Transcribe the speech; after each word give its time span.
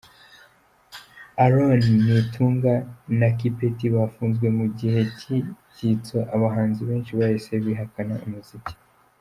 Aaron 1.43 1.71
Nitunga 2.05 2.73
na 3.19 3.29
Kipeti 3.37 3.85
bafunzwe 3.95 4.47
mu 4.57 4.65
gihe 4.77 4.99
cy’ibyitso, 5.17 6.17
abahanzi 6.35 6.81
benshi 6.89 7.11
bahise 7.19 7.53
bihakana 7.67 8.15
umuziki. 8.25 8.73